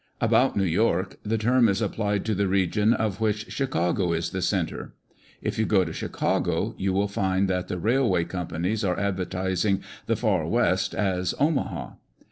[0.19, 4.41] About New York, the term is applied to the region of which Chicago is the
[4.41, 4.95] centre.
[5.43, 8.99] If you go to Chicago you will lind that I lie rail way companies are
[8.99, 11.97] advertising the" Far West" as Omaha.